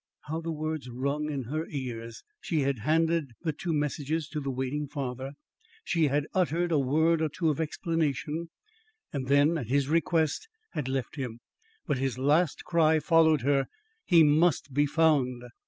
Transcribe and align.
How 0.21 0.41
the 0.41 0.51
words 0.51 0.89
rung 0.89 1.29
in 1.29 1.43
her 1.43 1.67
ears. 1.67 2.23
She 2.39 2.61
had 2.61 2.79
handed 2.79 3.33
in 3.45 3.53
the 3.55 3.55
messages 3.71 4.27
to 4.29 4.39
the 4.39 4.49
waiting 4.49 4.87
father; 4.87 5.33
she 5.83 6.07
had 6.07 6.25
uttered 6.33 6.71
a 6.71 6.79
word 6.79 7.21
or 7.21 7.29
two 7.29 7.49
of 7.49 7.61
explanation, 7.61 8.49
and 9.13 9.27
then, 9.27 9.59
at 9.59 9.67
his 9.67 9.89
request, 9.89 10.47
had 10.71 10.87
left 10.87 11.17
him. 11.17 11.39
But 11.85 11.99
his 11.99 12.17
last 12.17 12.63
cry 12.63 12.97
followed 12.97 13.41
her: 13.41 13.67
"He 14.03 14.23
must 14.23 14.73
be 14.73 14.87
found!" 14.87 15.43